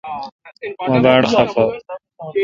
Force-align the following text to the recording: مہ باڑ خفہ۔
مہ 0.89 0.97
باڑ 1.05 1.21
خفہ۔ 1.31 1.63